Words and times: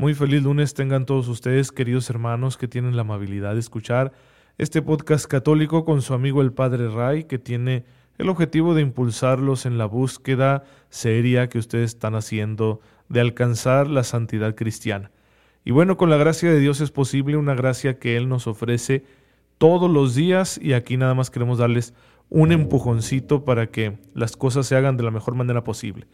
Muy 0.00 0.14
feliz 0.14 0.44
lunes 0.44 0.74
tengan 0.74 1.06
todos 1.06 1.26
ustedes, 1.26 1.72
queridos 1.72 2.08
hermanos, 2.08 2.56
que 2.56 2.68
tienen 2.68 2.94
la 2.94 3.02
amabilidad 3.02 3.54
de 3.54 3.58
escuchar 3.58 4.12
este 4.56 4.80
podcast 4.80 5.26
católico 5.26 5.84
con 5.84 6.02
su 6.02 6.14
amigo 6.14 6.40
el 6.40 6.52
Padre 6.52 6.88
Ray, 6.88 7.24
que 7.24 7.40
tiene 7.40 7.84
el 8.16 8.28
objetivo 8.28 8.74
de 8.74 8.82
impulsarlos 8.82 9.66
en 9.66 9.76
la 9.76 9.86
búsqueda 9.86 10.62
seria 10.88 11.48
que 11.48 11.58
ustedes 11.58 11.94
están 11.94 12.14
haciendo 12.14 12.80
de 13.08 13.20
alcanzar 13.20 13.88
la 13.88 14.04
santidad 14.04 14.54
cristiana. 14.54 15.10
Y 15.64 15.72
bueno, 15.72 15.96
con 15.96 16.10
la 16.10 16.16
gracia 16.16 16.48
de 16.48 16.60
Dios 16.60 16.80
es 16.80 16.92
posible, 16.92 17.36
una 17.36 17.56
gracia 17.56 17.98
que 17.98 18.16
Él 18.16 18.28
nos 18.28 18.46
ofrece 18.46 19.04
todos 19.58 19.90
los 19.90 20.14
días 20.14 20.60
y 20.62 20.74
aquí 20.74 20.96
nada 20.96 21.14
más 21.14 21.28
queremos 21.28 21.58
darles 21.58 21.92
un 22.28 22.52
empujoncito 22.52 23.44
para 23.44 23.66
que 23.66 23.98
las 24.14 24.36
cosas 24.36 24.64
se 24.68 24.76
hagan 24.76 24.96
de 24.96 25.02
la 25.02 25.10
mejor 25.10 25.34
manera 25.34 25.64
posible. 25.64 26.06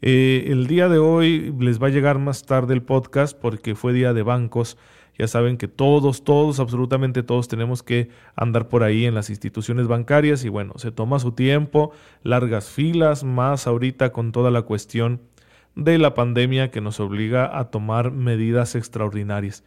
Eh, 0.00 0.44
el 0.48 0.68
día 0.68 0.88
de 0.88 0.98
hoy 0.98 1.52
les 1.58 1.82
va 1.82 1.88
a 1.88 1.90
llegar 1.90 2.18
más 2.18 2.44
tarde 2.44 2.74
el 2.74 2.82
podcast 2.82 3.36
porque 3.36 3.74
fue 3.74 3.92
día 3.92 4.12
de 4.12 4.22
bancos. 4.22 4.78
Ya 5.18 5.26
saben 5.26 5.56
que 5.56 5.66
todos, 5.66 6.22
todos, 6.22 6.60
absolutamente 6.60 7.24
todos 7.24 7.48
tenemos 7.48 7.82
que 7.82 8.08
andar 8.36 8.68
por 8.68 8.84
ahí 8.84 9.04
en 9.04 9.14
las 9.14 9.30
instituciones 9.30 9.88
bancarias 9.88 10.44
y 10.44 10.48
bueno, 10.48 10.74
se 10.76 10.92
toma 10.92 11.18
su 11.18 11.32
tiempo, 11.32 11.90
largas 12.22 12.70
filas, 12.70 13.24
más 13.24 13.66
ahorita 13.66 14.12
con 14.12 14.30
toda 14.30 14.52
la 14.52 14.62
cuestión 14.62 15.20
de 15.74 15.98
la 15.98 16.14
pandemia 16.14 16.70
que 16.70 16.80
nos 16.80 17.00
obliga 17.00 17.58
a 17.58 17.70
tomar 17.70 18.12
medidas 18.12 18.76
extraordinarias. 18.76 19.64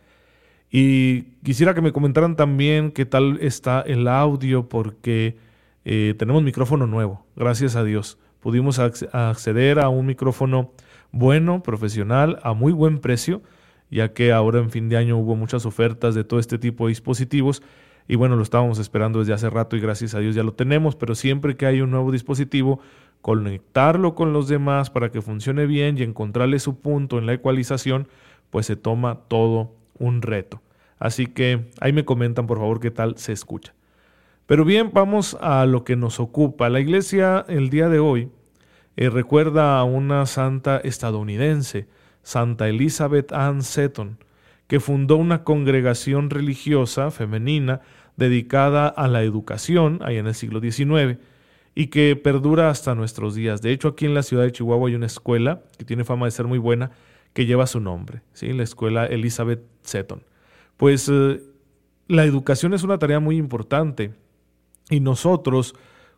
Y 0.69 1.23
quisiera 1.43 1.73
que 1.73 1.81
me 1.81 1.91
comentaran 1.91 2.37
también 2.37 2.91
qué 2.91 3.05
tal 3.05 3.37
está 3.41 3.81
el 3.81 4.07
audio 4.07 4.69
porque 4.69 5.35
eh, 5.83 6.15
tenemos 6.17 6.43
micrófono 6.43 6.87
nuevo, 6.87 7.25
gracias 7.35 7.75
a 7.75 7.83
Dios 7.83 8.17
pudimos 8.41 8.79
acceder 8.79 9.79
a 9.79 9.89
un 9.89 10.05
micrófono 10.05 10.71
bueno, 11.11 11.63
profesional, 11.63 12.39
a 12.43 12.53
muy 12.53 12.73
buen 12.73 12.99
precio, 12.99 13.41
ya 13.89 14.13
que 14.13 14.31
ahora 14.31 14.59
en 14.59 14.71
fin 14.71 14.89
de 14.89 14.97
año 14.97 15.17
hubo 15.17 15.35
muchas 15.35 15.65
ofertas 15.65 16.15
de 16.15 16.23
todo 16.23 16.39
este 16.39 16.57
tipo 16.57 16.85
de 16.85 16.89
dispositivos 16.89 17.61
y 18.07 18.15
bueno, 18.15 18.35
lo 18.35 18.43
estábamos 18.43 18.79
esperando 18.79 19.19
desde 19.19 19.33
hace 19.33 19.49
rato 19.49 19.75
y 19.75 19.79
gracias 19.79 20.15
a 20.15 20.19
Dios 20.19 20.35
ya 20.35 20.43
lo 20.43 20.53
tenemos, 20.53 20.95
pero 20.95 21.15
siempre 21.15 21.55
que 21.55 21.65
hay 21.65 21.81
un 21.81 21.91
nuevo 21.91 22.11
dispositivo, 22.11 22.79
conectarlo 23.21 24.15
con 24.15 24.33
los 24.33 24.47
demás 24.47 24.89
para 24.89 25.11
que 25.11 25.21
funcione 25.21 25.65
bien 25.65 25.97
y 25.97 26.03
encontrarle 26.03 26.59
su 26.59 26.79
punto 26.79 27.19
en 27.19 27.25
la 27.25 27.33
ecualización, 27.33 28.07
pues 28.49 28.65
se 28.65 28.75
toma 28.75 29.19
todo 29.27 29.71
un 29.97 30.21
reto. 30.21 30.61
Así 30.99 31.27
que 31.27 31.69
ahí 31.79 31.93
me 31.93 32.05
comentan 32.05 32.47
por 32.47 32.57
favor 32.57 32.79
qué 32.79 32.91
tal 32.91 33.17
se 33.17 33.31
escucha. 33.31 33.73
Pero 34.45 34.65
bien, 34.65 34.91
vamos 34.93 35.37
a 35.39 35.65
lo 35.65 35.83
que 35.83 35.95
nos 35.95 36.19
ocupa. 36.19 36.69
La 36.69 36.79
iglesia 36.79 37.45
el 37.47 37.69
día 37.69 37.89
de 37.89 37.99
hoy 37.99 38.29
eh, 38.97 39.09
recuerda 39.09 39.79
a 39.79 39.83
una 39.83 40.25
santa 40.25 40.77
estadounidense, 40.77 41.87
Santa 42.23 42.67
Elizabeth 42.67 43.31
Ann 43.31 43.61
Seton, 43.61 44.17
que 44.67 44.79
fundó 44.79 45.15
una 45.15 45.43
congregación 45.43 46.29
religiosa 46.29 47.11
femenina 47.11 47.81
dedicada 48.17 48.87
a 48.87 49.07
la 49.07 49.23
educación, 49.23 49.99
ahí 50.01 50.17
en 50.17 50.27
el 50.27 50.35
siglo 50.35 50.59
XIX, 50.59 51.17
y 51.73 51.87
que 51.87 52.15
perdura 52.15 52.69
hasta 52.69 52.95
nuestros 52.95 53.35
días. 53.35 53.61
De 53.61 53.71
hecho, 53.71 53.89
aquí 53.89 54.05
en 54.05 54.13
la 54.13 54.23
ciudad 54.23 54.43
de 54.43 54.51
Chihuahua 54.51 54.89
hay 54.89 54.95
una 54.95 55.05
escuela 55.05 55.63
que 55.77 55.85
tiene 55.85 56.03
fama 56.03 56.25
de 56.25 56.31
ser 56.31 56.47
muy 56.47 56.57
buena, 56.59 56.91
que 57.33 57.45
lleva 57.45 57.67
su 57.67 57.79
nombre, 57.79 58.21
¿sí? 58.33 58.51
la 58.51 58.63
escuela 58.63 59.05
Elizabeth 59.05 59.63
Seton. 59.81 60.23
Pues 60.75 61.09
eh, 61.09 61.41
la 62.07 62.25
educación 62.25 62.73
es 62.73 62.83
una 62.83 62.97
tarea 62.97 63.19
muy 63.19 63.37
importante 63.37 64.11
y 64.91 64.99
nosotros, 64.99 65.73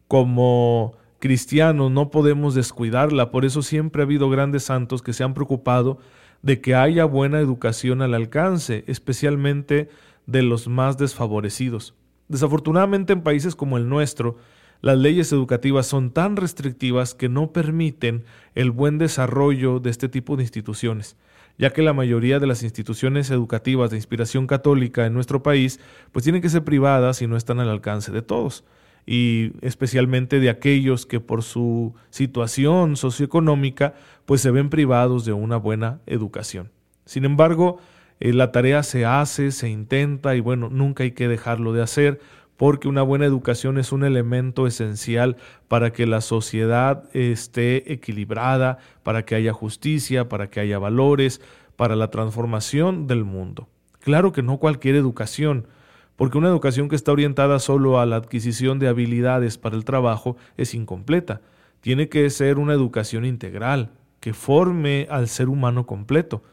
como 0.09 0.97
cristianos, 1.19 1.91
no 1.91 2.09
podemos 2.09 2.55
descuidarla. 2.55 3.31
Por 3.31 3.45
eso 3.45 3.61
siempre 3.61 4.01
ha 4.01 4.05
habido 4.05 4.29
grandes 4.29 4.63
santos 4.63 5.01
que 5.01 5.13
se 5.13 5.23
han 5.23 5.33
preocupado 5.33 5.99
de 6.41 6.59
que 6.59 6.75
haya 6.75 7.05
buena 7.05 7.39
educación 7.39 8.01
al 8.01 8.15
alcance, 8.15 8.83
especialmente 8.87 9.89
de 10.25 10.41
los 10.41 10.67
más 10.67 10.97
desfavorecidos. 10.97 11.93
Desafortunadamente 12.27 13.13
en 13.13 13.21
países 13.21 13.55
como 13.55 13.77
el 13.77 13.87
nuestro, 13.87 14.37
las 14.81 14.97
leyes 14.97 15.31
educativas 15.31 15.85
son 15.85 16.11
tan 16.11 16.35
restrictivas 16.35 17.13
que 17.13 17.29
no 17.29 17.53
permiten 17.53 18.25
el 18.55 18.71
buen 18.71 18.97
desarrollo 18.97 19.79
de 19.79 19.91
este 19.91 20.09
tipo 20.09 20.35
de 20.35 20.43
instituciones 20.43 21.15
ya 21.57 21.71
que 21.71 21.81
la 21.81 21.93
mayoría 21.93 22.39
de 22.39 22.47
las 22.47 22.63
instituciones 22.63 23.29
educativas 23.29 23.91
de 23.91 23.97
inspiración 23.97 24.47
católica 24.47 25.05
en 25.05 25.13
nuestro 25.13 25.43
país 25.43 25.79
pues 26.11 26.23
tienen 26.23 26.41
que 26.41 26.49
ser 26.49 26.63
privadas 26.63 27.21
y 27.21 27.27
no 27.27 27.37
están 27.37 27.59
al 27.59 27.69
alcance 27.69 28.11
de 28.11 28.21
todos 28.21 28.63
y 29.05 29.51
especialmente 29.61 30.39
de 30.39 30.49
aquellos 30.49 31.05
que 31.05 31.19
por 31.19 31.43
su 31.43 31.93
situación 32.09 32.95
socioeconómica 32.95 33.95
pues 34.25 34.41
se 34.41 34.51
ven 34.51 34.69
privados 34.69 35.25
de 35.25 35.33
una 35.33 35.57
buena 35.57 35.99
educación. 36.05 36.71
Sin 37.05 37.25
embargo, 37.25 37.79
eh, 38.19 38.31
la 38.31 38.51
tarea 38.51 38.83
se 38.83 39.05
hace, 39.05 39.51
se 39.51 39.69
intenta 39.69 40.35
y 40.35 40.39
bueno, 40.39 40.69
nunca 40.69 41.03
hay 41.03 41.11
que 41.11 41.27
dejarlo 41.27 41.73
de 41.73 41.81
hacer 41.81 42.21
porque 42.63 42.87
una 42.87 43.01
buena 43.01 43.25
educación 43.25 43.77
es 43.77 43.91
un 43.91 44.05
elemento 44.05 44.67
esencial 44.67 45.35
para 45.67 45.91
que 45.91 46.05
la 46.05 46.21
sociedad 46.21 47.13
esté 47.13 47.91
equilibrada, 47.91 48.77
para 49.03 49.25
que 49.25 49.35
haya 49.35 49.51
justicia, 49.51 50.29
para 50.29 50.49
que 50.49 50.61
haya 50.61 50.79
valores, 50.79 51.41
para 51.75 51.97
la 51.97 52.09
transformación 52.09 53.05
del 53.05 53.25
mundo. 53.25 53.67
Claro 53.99 54.31
que 54.31 54.43
no 54.43 54.59
cualquier 54.59 54.95
educación, 54.95 55.67
porque 56.15 56.37
una 56.37 56.47
educación 56.47 56.87
que 56.87 56.95
está 56.95 57.11
orientada 57.11 57.59
solo 57.59 57.99
a 57.99 58.05
la 58.05 58.15
adquisición 58.15 58.79
de 58.79 58.87
habilidades 58.87 59.57
para 59.57 59.75
el 59.75 59.83
trabajo 59.83 60.37
es 60.55 60.73
incompleta. 60.73 61.41
Tiene 61.81 62.07
que 62.07 62.29
ser 62.29 62.59
una 62.59 62.71
educación 62.71 63.25
integral, 63.25 63.91
que 64.21 64.33
forme 64.33 65.05
al 65.09 65.27
ser 65.27 65.49
humano 65.49 65.85
completo, 65.85 66.43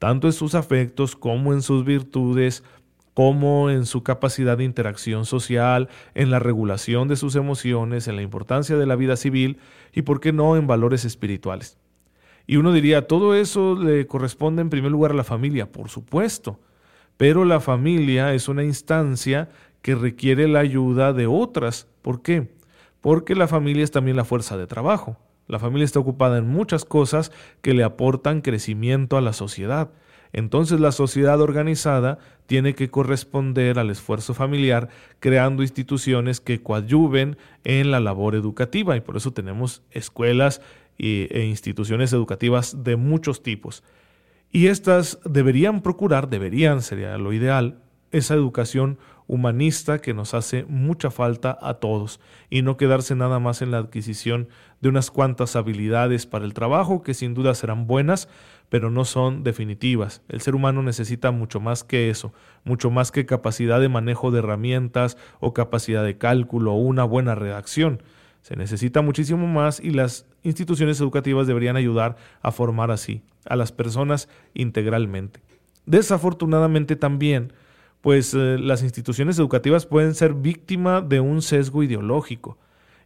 tanto 0.00 0.26
en 0.26 0.32
sus 0.32 0.56
afectos 0.56 1.14
como 1.14 1.52
en 1.52 1.62
sus 1.62 1.84
virtudes, 1.84 2.64
como 3.14 3.70
en 3.70 3.86
su 3.86 4.02
capacidad 4.02 4.56
de 4.56 4.64
interacción 4.64 5.26
social, 5.26 5.88
en 6.14 6.30
la 6.30 6.38
regulación 6.38 7.08
de 7.08 7.16
sus 7.16 7.36
emociones, 7.36 8.08
en 8.08 8.16
la 8.16 8.22
importancia 8.22 8.76
de 8.76 8.86
la 8.86 8.96
vida 8.96 9.16
civil 9.16 9.58
y, 9.92 10.02
por 10.02 10.20
qué 10.20 10.32
no, 10.32 10.56
en 10.56 10.66
valores 10.66 11.04
espirituales. 11.04 11.78
Y 12.46 12.56
uno 12.56 12.72
diría, 12.72 13.06
todo 13.06 13.34
eso 13.34 13.76
le 13.76 14.06
corresponde 14.06 14.62
en 14.62 14.70
primer 14.70 14.90
lugar 14.90 15.12
a 15.12 15.14
la 15.14 15.24
familia, 15.24 15.70
por 15.70 15.88
supuesto, 15.88 16.58
pero 17.16 17.44
la 17.44 17.60
familia 17.60 18.34
es 18.34 18.48
una 18.48 18.64
instancia 18.64 19.50
que 19.82 19.94
requiere 19.94 20.48
la 20.48 20.60
ayuda 20.60 21.12
de 21.12 21.26
otras. 21.26 21.86
¿Por 22.00 22.22
qué? 22.22 22.50
Porque 23.00 23.34
la 23.34 23.48
familia 23.48 23.84
es 23.84 23.90
también 23.90 24.16
la 24.16 24.24
fuerza 24.24 24.56
de 24.56 24.66
trabajo. 24.66 25.18
La 25.48 25.58
familia 25.58 25.84
está 25.84 25.98
ocupada 25.98 26.38
en 26.38 26.48
muchas 26.48 26.84
cosas 26.84 27.32
que 27.60 27.74
le 27.74 27.84
aportan 27.84 28.40
crecimiento 28.40 29.16
a 29.16 29.20
la 29.20 29.32
sociedad. 29.32 29.90
Entonces 30.32 30.80
la 30.80 30.92
sociedad 30.92 31.40
organizada 31.40 32.18
tiene 32.46 32.74
que 32.74 32.90
corresponder 32.90 33.78
al 33.78 33.90
esfuerzo 33.90 34.34
familiar 34.34 34.88
creando 35.20 35.62
instituciones 35.62 36.40
que 36.40 36.62
coadyuven 36.62 37.36
en 37.64 37.90
la 37.90 38.00
labor 38.00 38.34
educativa 38.34 38.96
y 38.96 39.00
por 39.00 39.16
eso 39.16 39.32
tenemos 39.32 39.82
escuelas 39.90 40.60
e 40.98 41.46
instituciones 41.48 42.12
educativas 42.12 42.84
de 42.84 42.96
muchos 42.96 43.42
tipos. 43.42 43.82
Y 44.50 44.66
estas 44.66 45.18
deberían 45.24 45.80
procurar, 45.80 46.28
deberían, 46.28 46.82
sería 46.82 47.16
lo 47.18 47.32
ideal, 47.32 47.78
esa 48.10 48.34
educación 48.34 48.98
humanista 49.26 49.98
que 49.98 50.12
nos 50.12 50.34
hace 50.34 50.64
mucha 50.64 51.10
falta 51.10 51.58
a 51.62 51.74
todos 51.74 52.20
y 52.50 52.60
no 52.60 52.76
quedarse 52.76 53.14
nada 53.14 53.38
más 53.38 53.62
en 53.62 53.70
la 53.70 53.78
adquisición 53.78 54.48
de 54.82 54.90
unas 54.90 55.10
cuantas 55.10 55.56
habilidades 55.56 56.26
para 56.26 56.44
el 56.44 56.52
trabajo 56.52 57.02
que 57.02 57.14
sin 57.14 57.32
duda 57.32 57.54
serán 57.54 57.86
buenas, 57.86 58.28
pero 58.72 58.90
no 58.90 59.04
son 59.04 59.44
definitivas. 59.44 60.22
El 60.30 60.40
ser 60.40 60.54
humano 60.54 60.82
necesita 60.82 61.30
mucho 61.30 61.60
más 61.60 61.84
que 61.84 62.08
eso, 62.08 62.32
mucho 62.64 62.90
más 62.90 63.12
que 63.12 63.26
capacidad 63.26 63.78
de 63.82 63.90
manejo 63.90 64.30
de 64.30 64.38
herramientas 64.38 65.18
o 65.40 65.52
capacidad 65.52 66.02
de 66.02 66.16
cálculo 66.16 66.72
o 66.72 66.76
una 66.76 67.04
buena 67.04 67.34
redacción. 67.34 68.02
Se 68.40 68.56
necesita 68.56 69.02
muchísimo 69.02 69.46
más 69.46 69.78
y 69.78 69.90
las 69.90 70.24
instituciones 70.42 70.98
educativas 71.02 71.46
deberían 71.46 71.76
ayudar 71.76 72.16
a 72.40 72.50
formar 72.50 72.90
así 72.90 73.20
a 73.44 73.56
las 73.56 73.72
personas 73.72 74.30
integralmente. 74.54 75.40
Desafortunadamente 75.84 76.96
también, 76.96 77.52
pues 78.00 78.32
eh, 78.32 78.56
las 78.58 78.82
instituciones 78.82 79.38
educativas 79.38 79.84
pueden 79.84 80.14
ser 80.14 80.32
víctima 80.32 81.02
de 81.02 81.20
un 81.20 81.42
sesgo 81.42 81.82
ideológico. 81.82 82.56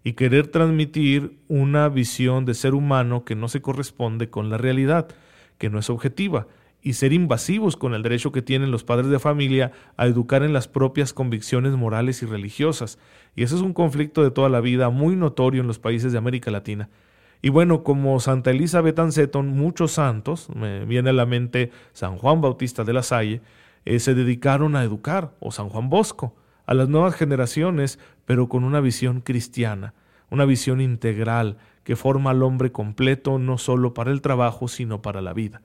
y 0.04 0.12
querer 0.12 0.46
transmitir 0.46 1.40
una 1.48 1.88
visión 1.88 2.44
de 2.44 2.54
ser 2.54 2.74
humano 2.74 3.24
que 3.24 3.34
no 3.34 3.48
se 3.48 3.60
corresponde 3.60 4.30
con 4.30 4.48
la 4.50 4.58
realidad, 4.58 5.08
que 5.58 5.70
no 5.70 5.78
es 5.78 5.90
objetiva, 5.90 6.46
y 6.82 6.92
ser 6.92 7.12
invasivos 7.12 7.76
con 7.76 7.94
el 7.94 8.02
derecho 8.02 8.30
que 8.30 8.42
tienen 8.42 8.70
los 8.70 8.84
padres 8.84 9.08
de 9.08 9.18
familia 9.18 9.72
a 9.96 10.06
educar 10.06 10.42
en 10.44 10.52
las 10.52 10.68
propias 10.68 11.12
convicciones 11.12 11.72
morales 11.72 12.22
y 12.22 12.26
religiosas. 12.26 12.98
Y 13.34 13.42
ese 13.42 13.56
es 13.56 13.60
un 13.60 13.72
conflicto 13.72 14.22
de 14.22 14.30
toda 14.30 14.48
la 14.48 14.60
vida 14.60 14.88
muy 14.90 15.16
notorio 15.16 15.62
en 15.62 15.66
los 15.66 15.80
países 15.80 16.12
de 16.12 16.18
América 16.18 16.50
Latina. 16.50 16.88
Y 17.42 17.48
bueno, 17.48 17.82
como 17.82 18.20
Santa 18.20 18.50
Elizabeth 18.50 18.98
Anseton, 18.98 19.48
muchos 19.48 19.92
santos, 19.92 20.48
me 20.54 20.84
viene 20.84 21.10
a 21.10 21.12
la 21.12 21.26
mente 21.26 21.70
San 21.92 22.18
Juan 22.18 22.40
Bautista 22.40 22.84
de 22.84 22.92
la 22.92 23.02
Salle, 23.02 23.40
eh, 23.84 23.98
se 23.98 24.14
dedicaron 24.14 24.76
a 24.76 24.84
educar, 24.84 25.32
o 25.40 25.50
San 25.52 25.68
Juan 25.68 25.88
Bosco, 25.90 26.34
a 26.66 26.74
las 26.74 26.88
nuevas 26.88 27.14
generaciones, 27.14 27.98
pero 28.24 28.48
con 28.48 28.64
una 28.64 28.80
visión 28.80 29.20
cristiana, 29.20 29.94
una 30.30 30.44
visión 30.44 30.80
integral 30.80 31.56
que 31.86 31.94
forma 31.96 32.32
al 32.32 32.42
hombre 32.42 32.72
completo 32.72 33.38
no 33.38 33.58
solo 33.58 33.94
para 33.94 34.10
el 34.10 34.20
trabajo, 34.20 34.66
sino 34.66 35.00
para 35.00 35.22
la 35.22 35.32
vida 35.32 35.62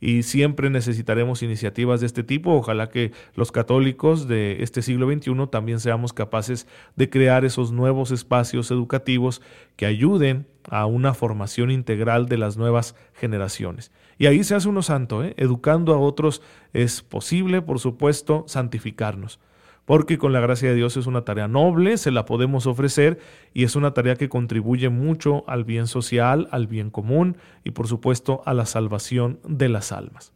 y 0.00 0.22
siempre 0.22 0.68
necesitaremos 0.68 1.42
iniciativas 1.42 2.00
de 2.00 2.06
este 2.06 2.22
tipo. 2.22 2.52
Ojalá 2.52 2.90
que 2.90 3.12
los 3.34 3.52
católicos 3.52 4.28
de 4.28 4.62
este 4.62 4.82
siglo 4.82 5.10
XXI 5.10 5.46
también 5.50 5.80
seamos 5.80 6.12
capaces 6.12 6.66
de 6.94 7.08
crear 7.08 7.46
esos 7.46 7.72
nuevos 7.72 8.10
espacios 8.10 8.70
educativos 8.70 9.40
que 9.76 9.86
ayuden 9.86 10.46
a 10.68 10.84
una 10.84 11.14
formación 11.14 11.70
integral 11.70 12.26
de 12.26 12.36
las 12.36 12.58
nuevas 12.58 12.94
generaciones. 13.14 13.92
Y 14.18 14.26
ahí 14.26 14.44
se 14.44 14.54
hace 14.54 14.68
uno 14.68 14.82
santo, 14.82 15.24
¿eh? 15.24 15.32
educando 15.38 15.94
a 15.94 15.98
otros 15.98 16.42
es 16.74 17.00
posible, 17.00 17.62
por 17.62 17.78
supuesto, 17.78 18.44
santificarnos 18.46 19.40
porque 19.84 20.18
con 20.18 20.32
la 20.32 20.40
gracia 20.40 20.70
de 20.70 20.74
Dios 20.74 20.96
es 20.96 21.06
una 21.06 21.24
tarea 21.24 21.48
noble, 21.48 21.98
se 21.98 22.10
la 22.10 22.24
podemos 22.24 22.66
ofrecer 22.66 23.18
y 23.52 23.64
es 23.64 23.76
una 23.76 23.92
tarea 23.92 24.16
que 24.16 24.28
contribuye 24.28 24.88
mucho 24.88 25.44
al 25.48 25.64
bien 25.64 25.86
social, 25.86 26.48
al 26.50 26.66
bien 26.66 26.90
común 26.90 27.36
y 27.64 27.72
por 27.72 27.86
supuesto 27.86 28.42
a 28.46 28.54
la 28.54 28.66
salvación 28.66 29.40
de 29.46 29.68
las 29.68 29.92
almas. 29.92 30.32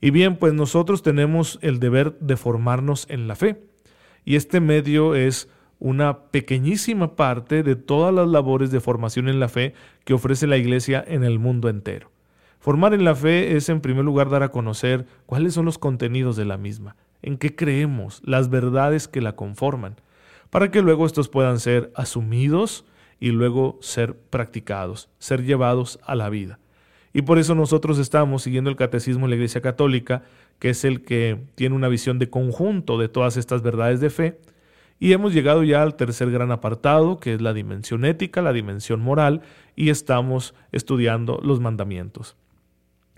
Y 0.00 0.10
bien, 0.10 0.36
pues 0.36 0.52
nosotros 0.52 1.02
tenemos 1.02 1.58
el 1.62 1.78
deber 1.78 2.18
de 2.18 2.36
formarnos 2.36 3.06
en 3.08 3.28
la 3.28 3.36
fe 3.36 3.62
y 4.24 4.36
este 4.36 4.60
medio 4.60 5.14
es 5.14 5.48
una 5.78 6.24
pequeñísima 6.30 7.16
parte 7.16 7.62
de 7.62 7.76
todas 7.76 8.12
las 8.12 8.28
labores 8.28 8.70
de 8.70 8.80
formación 8.80 9.28
en 9.28 9.40
la 9.40 9.48
fe 9.48 9.74
que 10.04 10.14
ofrece 10.14 10.46
la 10.46 10.56
Iglesia 10.56 11.04
en 11.06 11.22
el 11.22 11.38
mundo 11.38 11.68
entero. 11.68 12.10
Formar 12.58 12.94
en 12.94 13.04
la 13.04 13.14
fe 13.14 13.56
es 13.56 13.68
en 13.68 13.80
primer 13.80 14.04
lugar 14.04 14.30
dar 14.30 14.42
a 14.42 14.50
conocer 14.50 15.06
cuáles 15.26 15.54
son 15.54 15.66
los 15.66 15.78
contenidos 15.78 16.36
de 16.36 16.46
la 16.46 16.56
misma, 16.56 16.96
en 17.26 17.38
qué 17.38 17.56
creemos, 17.56 18.22
las 18.24 18.48
verdades 18.48 19.08
que 19.08 19.20
la 19.20 19.34
conforman, 19.34 19.96
para 20.48 20.70
que 20.70 20.80
luego 20.80 21.04
estos 21.04 21.28
puedan 21.28 21.58
ser 21.58 21.92
asumidos 21.96 22.84
y 23.18 23.30
luego 23.30 23.78
ser 23.82 24.16
practicados, 24.16 25.10
ser 25.18 25.42
llevados 25.42 25.98
a 26.04 26.14
la 26.14 26.30
vida. 26.30 26.60
Y 27.12 27.22
por 27.22 27.38
eso 27.38 27.56
nosotros 27.56 27.98
estamos 27.98 28.44
siguiendo 28.44 28.70
el 28.70 28.76
catecismo 28.76 29.26
de 29.26 29.30
la 29.30 29.36
Iglesia 29.36 29.60
Católica, 29.60 30.22
que 30.60 30.70
es 30.70 30.84
el 30.84 31.02
que 31.02 31.42
tiene 31.56 31.74
una 31.74 31.88
visión 31.88 32.20
de 32.20 32.30
conjunto 32.30 32.96
de 32.96 33.08
todas 33.08 33.36
estas 33.36 33.60
verdades 33.60 34.00
de 34.00 34.10
fe, 34.10 34.40
y 35.00 35.12
hemos 35.12 35.34
llegado 35.34 35.64
ya 35.64 35.82
al 35.82 35.96
tercer 35.96 36.30
gran 36.30 36.52
apartado, 36.52 37.18
que 37.18 37.34
es 37.34 37.40
la 37.40 37.52
dimensión 37.52 38.04
ética, 38.04 38.40
la 38.40 38.52
dimensión 38.52 39.00
moral, 39.00 39.42
y 39.74 39.90
estamos 39.90 40.54
estudiando 40.70 41.40
los 41.42 41.58
mandamientos. 41.58 42.36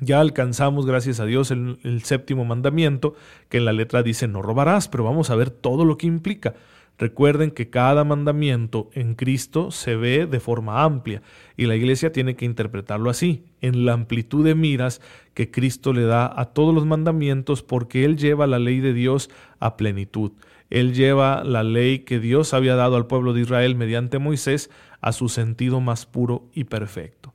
Ya 0.00 0.20
alcanzamos, 0.20 0.86
gracias 0.86 1.18
a 1.18 1.26
Dios, 1.26 1.50
el, 1.50 2.02
séptimo 2.04 2.44
mandamiento, 2.44 3.14
que 3.48 3.56
en 3.56 3.64
la 3.64 3.72
letra 3.72 4.04
dice 4.04 4.28
no 4.28 4.42
robarás, 4.42 4.86
pero 4.88 5.02
vamos 5.02 5.30
a 5.30 5.34
ver 5.34 5.50
todo 5.50 5.84
lo 5.84 5.98
que 5.98 6.06
implica. 6.06 6.54
Recuerden 6.98 7.50
que 7.50 7.68
cada 7.68 8.04
mandamiento 8.04 8.90
en 8.92 9.14
Cristo 9.14 9.70
se 9.72 9.96
ve 9.96 10.26
de 10.26 10.40
forma 10.40 10.82
amplia 10.82 11.22
y 11.56 11.66
la 11.66 11.76
iglesia 11.76 12.12
tiene 12.12 12.36
que 12.36 12.44
interpretarlo 12.44 13.10
así, 13.10 13.44
en 13.60 13.84
la 13.84 13.92
amplitud 13.92 14.44
de 14.44 14.54
miras 14.54 15.00
que 15.34 15.50
Cristo 15.50 15.92
le 15.92 16.02
da 16.02 16.32
a 16.40 16.46
todos 16.46 16.74
los 16.74 16.86
mandamientos 16.86 17.62
porque 17.62 18.04
Él 18.04 18.16
lleva 18.16 18.46
la 18.46 18.58
ley 18.60 18.80
de 18.80 18.92
Dios 18.92 19.30
a 19.58 19.76
plenitud. 19.76 20.32
Él 20.70 20.92
lleva 20.92 21.42
la 21.44 21.64
ley 21.64 22.00
que 22.00 22.20
Dios 22.20 22.54
había 22.54 22.76
dado 22.76 22.96
al 22.96 23.06
pueblo 23.06 23.32
de 23.32 23.40
Israel 23.40 23.74
mediante 23.74 24.18
Moisés 24.18 24.70
a 25.00 25.12
su 25.12 25.28
sentido 25.28 25.80
más 25.80 26.06
puro 26.06 26.48
y 26.52 26.64
perfecto. 26.64 27.32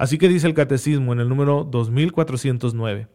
Así 0.00 0.16
que 0.16 0.30
dice 0.30 0.46
el 0.46 0.54
catecismo 0.54 1.12
en 1.12 1.20
el 1.20 1.28
número 1.28 1.62
2409, 1.62 3.08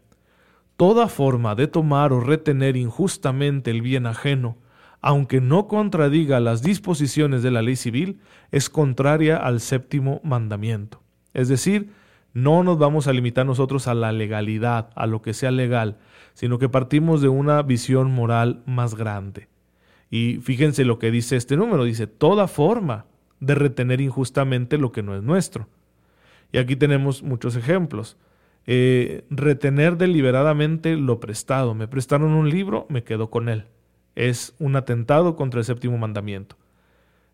Toda 0.77 1.07
forma 1.07 1.55
de 1.55 1.65
tomar 1.65 2.13
o 2.13 2.19
retener 2.19 2.77
injustamente 2.77 3.71
el 3.71 3.81
bien 3.81 4.05
ajeno, 4.05 4.59
aunque 5.01 5.41
no 5.41 5.67
contradiga 5.67 6.39
las 6.39 6.61
disposiciones 6.61 7.41
de 7.41 7.49
la 7.49 7.63
ley 7.63 7.75
civil, 7.75 8.19
es 8.51 8.69
contraria 8.69 9.35
al 9.35 9.61
séptimo 9.61 10.21
mandamiento. 10.23 11.01
Es 11.33 11.47
decir, 11.47 11.89
no 12.35 12.61
nos 12.61 12.77
vamos 12.77 13.07
a 13.07 13.13
limitar 13.13 13.47
nosotros 13.47 13.87
a 13.87 13.95
la 13.95 14.11
legalidad, 14.11 14.91
a 14.93 15.07
lo 15.07 15.23
que 15.23 15.33
sea 15.33 15.49
legal, 15.49 15.97
sino 16.35 16.59
que 16.59 16.69
partimos 16.69 17.19
de 17.19 17.29
una 17.29 17.63
visión 17.63 18.11
moral 18.11 18.61
más 18.67 18.93
grande. 18.93 19.47
Y 20.11 20.35
fíjense 20.35 20.85
lo 20.85 20.99
que 20.99 21.09
dice 21.09 21.35
este 21.35 21.57
número, 21.57 21.83
dice, 21.83 22.05
toda 22.05 22.47
forma 22.47 23.05
de 23.39 23.55
retener 23.55 24.01
injustamente 24.01 24.77
lo 24.77 24.91
que 24.91 25.01
no 25.01 25.15
es 25.15 25.23
nuestro. 25.23 25.67
Y 26.55 26.57
aquí 26.57 26.77
tenemos 26.77 27.21
muchos 27.21 27.57
ejemplos. 27.57 28.15
Eh, 28.65 29.25
retener 29.29 29.97
deliberadamente 29.97 30.95
lo 30.95 31.19
prestado. 31.19 31.75
Me 31.75 31.89
prestaron 31.89 32.31
un 32.31 32.49
libro, 32.49 32.85
me 32.87 33.03
quedo 33.03 33.29
con 33.29 33.49
él. 33.49 33.65
Es 34.15 34.55
un 34.57 34.77
atentado 34.77 35.35
contra 35.35 35.59
el 35.59 35.65
séptimo 35.65 35.97
mandamiento. 35.97 36.55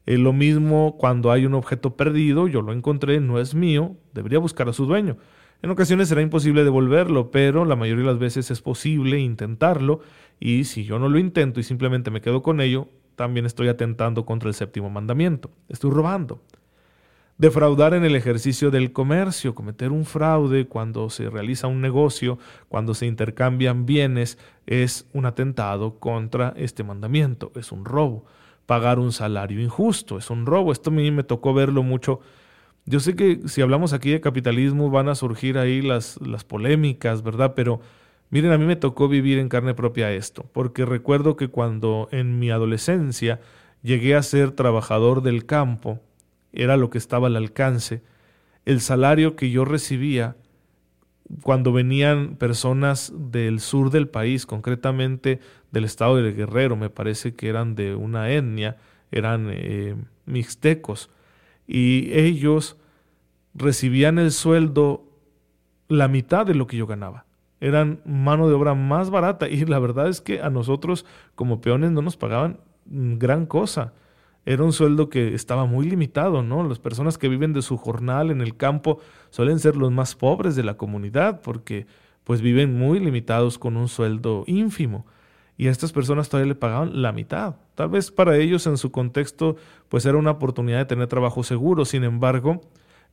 Es 0.08 0.18
lo 0.18 0.34
mismo 0.34 0.98
cuando 0.98 1.32
hay 1.32 1.46
un 1.46 1.54
objeto 1.54 1.96
perdido, 1.96 2.48
yo 2.48 2.64
lo 2.64 2.74
encontré, 2.74 3.20
no 3.20 3.40
es 3.40 3.54
mío, 3.54 3.96
debería 4.12 4.40
buscar 4.40 4.68
a 4.70 4.74
su 4.74 4.88
dueño. 4.88 5.18
En 5.62 5.70
ocasiones 5.70 6.08
será 6.08 6.24
imposible 6.24 6.64
devolverlo, 6.64 7.30
pero 7.30 7.64
la 7.64 7.76
mayoría 7.76 8.06
de 8.06 8.12
las 8.14 8.20
veces 8.20 8.50
es 8.50 8.64
posible 8.64 9.20
intentarlo 9.20 10.00
y 10.40 10.64
si 10.64 10.84
yo 10.84 10.98
no 10.98 11.10
lo 11.10 11.20
intento 11.20 11.60
y 11.60 11.64
simplemente 11.64 12.10
me 12.10 12.22
quedo 12.22 12.42
con 12.42 12.60
ello, 12.60 12.88
también 13.16 13.46
estoy 13.46 13.68
atentando 13.68 14.26
contra 14.26 14.50
el 14.50 14.56
séptimo 14.56 14.90
mandamiento. 14.90 15.52
Estoy 15.70 15.92
robando 15.92 16.42
defraudar 17.42 17.96
en 17.96 18.06
el 18.06 18.16
ejercicio 18.16 18.70
del 18.70 18.94
comercio, 18.94 19.56
cometer 19.56 19.92
un 19.92 20.06
fraude 20.06 20.68
cuando 20.68 21.10
se 21.10 21.28
realiza 21.28 21.66
un 21.66 21.82
negocio, 21.82 22.38
cuando 22.70 22.94
se 22.94 23.08
intercambian 23.08 23.88
bienes, 23.88 24.38
es 24.68 25.08
un 25.12 25.26
atentado 25.26 25.98
contra 25.98 26.54
este 26.56 26.84
mandamiento, 26.84 27.52
es 27.56 27.72
un 27.72 27.84
robo. 27.84 28.26
Pagar 28.68 29.00
un 29.00 29.12
salario 29.12 29.60
injusto, 29.60 30.20
es 30.20 30.30
un 30.30 30.46
robo. 30.46 30.72
Esto 30.72 30.92
a 30.92 30.94
mí 30.94 31.10
me 31.10 31.24
tocó 31.24 31.56
verlo 31.56 31.82
mucho. 31.82 32.20
Yo 32.86 33.00
sé 33.00 33.16
que 33.16 33.40
si 33.48 33.64
hablamos 33.64 33.92
aquí 33.94 34.12
de 34.12 34.22
capitalismo 34.22 34.92
van 34.92 35.10
a 35.10 35.16
surgir 35.16 35.58
ahí 35.58 35.82
las, 35.82 36.22
las 36.22 36.44
polémicas, 36.44 37.24
¿verdad? 37.24 37.54
Pero 37.56 37.82
miren, 38.30 38.52
a 38.52 38.60
mí 38.60 38.66
me 38.66 38.76
tocó 38.76 39.08
vivir 39.08 39.40
en 39.40 39.50
carne 39.50 39.74
propia 39.74 40.12
esto, 40.14 40.46
porque 40.54 40.86
recuerdo 40.86 41.38
que 41.38 41.48
cuando 41.48 42.08
en 42.12 42.38
mi 42.38 42.52
adolescencia 42.52 43.40
llegué 43.82 44.14
a 44.14 44.22
ser 44.22 44.52
trabajador 44.52 45.24
del 45.24 45.48
campo, 45.48 46.00
era 46.54 46.78
lo 46.78 46.90
que 46.90 46.98
estaba 46.98 47.28
al 47.28 47.36
alcance. 47.36 48.02
El 48.66 48.82
salario 48.82 49.36
que 49.36 49.50
yo 49.50 49.66
recibía 49.66 50.36
cuando 51.44 51.72
venían 51.72 52.36
personas 52.36 53.14
del 53.16 53.60
sur 53.60 53.90
del 53.90 54.08
país, 54.10 54.46
concretamente 54.46 55.40
del 55.72 55.86
estado 55.86 56.18
de 56.18 56.34
Guerrero, 56.34 56.76
me 56.76 56.90
parece 56.90 57.34
que 57.36 57.48
eran 57.48 57.76
de 57.76 57.96
una 57.96 58.30
etnia, 58.32 58.78
eran 59.12 59.48
eh, 59.50 59.96
mixtecos, 60.26 61.10
y 61.68 62.12
ellos 62.14 62.78
recibían 63.54 64.20
el 64.20 64.32
sueldo 64.32 65.06
la 65.88 66.08
mitad 66.08 66.46
de 66.46 66.56
lo 66.56 66.68
que 66.68 66.78
yo 66.78 66.88
ganaba. 66.88 67.26
Eran 67.60 68.02
mano 68.06 68.48
de 68.48 68.56
obra 68.56 68.74
más 68.74 69.10
barata 69.10 69.48
y 69.48 69.66
la 69.66 69.80
verdad 69.80 70.08
es 70.08 70.20
que 70.20 70.42
a 70.42 70.50
nosotros 70.50 71.06
como 71.36 71.62
peones 71.62 71.92
no 71.92 72.02
nos 72.02 72.18
pagaban 72.18 72.60
gran 72.86 73.46
cosa 73.46 73.94
era 74.46 74.64
un 74.64 74.74
sueldo 74.74 75.10
que 75.10 75.36
estaba 75.36 75.66
muy 75.66 75.88
limitado, 75.90 76.42
¿no? 76.42 76.68
Las 76.68 76.80
personas 76.80 77.18
que 77.18 77.28
viven 77.28 77.54
de 77.54 77.62
su 77.62 77.78
jornal 77.78 78.32
en 78.32 78.42
el 78.42 78.58
campo 78.58 79.00
suelen 79.30 79.60
ser 79.60 79.76
los 79.76 79.92
más 79.92 80.16
pobres 80.16 80.56
de 80.56 80.64
la 80.64 80.78
comunidad 80.78 81.42
porque 81.42 81.86
pues 82.24 82.42
viven 82.42 82.78
muy 82.78 83.00
limitados 83.00 83.60
con 83.60 83.78
un 83.78 83.88
sueldo 83.88 84.44
ínfimo 84.48 85.06
y 85.58 85.68
a 85.68 85.72
estas 85.72 85.92
personas 85.92 86.30
todavía 86.30 86.54
le 86.54 86.56
pagaban 86.56 87.02
la 87.02 87.12
mitad. 87.12 87.56
Tal 87.76 87.90
vez 87.90 88.10
para 88.10 88.38
ellos 88.38 88.66
en 88.66 88.78
su 88.78 88.92
contexto 88.92 89.58
pues 89.90 90.06
era 90.06 90.18
una 90.18 90.32
oportunidad 90.32 90.80
de 90.80 90.86
tener 90.86 91.08
trabajo 91.08 91.44
seguro, 91.44 91.86
sin 91.86 92.04
embargo 92.04 92.62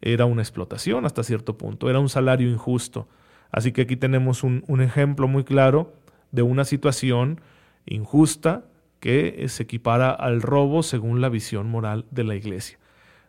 era 0.00 0.24
una 0.24 0.42
explotación 0.42 1.04
hasta 1.04 1.24
cierto 1.24 1.58
punto, 1.58 1.90
era 1.90 1.98
un 1.98 2.08
salario 2.08 2.48
injusto. 2.48 3.06
Así 3.50 3.72
que 3.72 3.82
aquí 3.82 3.96
tenemos 3.96 4.44
un, 4.44 4.64
un 4.66 4.80
ejemplo 4.80 5.28
muy 5.28 5.44
claro 5.44 5.92
de 6.32 6.42
una 6.42 6.64
situación 6.64 7.40
injusta 7.86 8.64
que 9.00 9.46
se 9.48 9.62
equipara 9.62 10.10
al 10.10 10.42
robo 10.42 10.82
según 10.82 11.20
la 11.20 11.28
visión 11.28 11.68
moral 11.68 12.06
de 12.10 12.24
la 12.24 12.34
iglesia. 12.34 12.78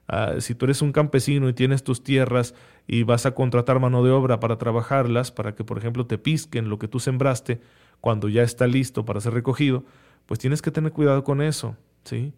Ah, 0.08 0.36
si 0.40 0.56
tú 0.56 0.66
eres 0.66 0.82
un 0.82 0.92
campesino 0.92 1.50
y 1.50 1.54
tienes 1.54 1.84
tus 1.84 2.04
tierras 2.04 2.56
y 2.88 3.04
vas 3.04 3.28
a 3.28 3.36
contratar 3.36 3.80
mano 3.80 4.04
de 4.04 4.10
obra 4.10 4.40
para 4.40 4.58
trabajarlas, 4.58 5.32
para 5.32 5.54
que 5.54 5.64
por 5.64 5.78
ejemplo 5.78 6.08
te 6.08 6.18
pisquen 6.18 6.70
lo 6.70 6.80
que 6.80 6.88
tú 6.88 7.00
sembraste 7.00 7.62
cuando 8.02 8.28
ya 8.28 8.42
está 8.42 8.66
listo 8.66 9.06
para 9.06 9.22
ser 9.22 9.34
recogido, 9.34 9.84
pues 10.26 10.40
tienes 10.40 10.62
que 10.62 10.72
tener 10.72 10.92
cuidado 10.92 11.24
con 11.24 11.42
eso, 11.42 11.76
¿sí? 12.04 12.34